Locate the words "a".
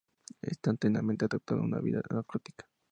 1.61-1.65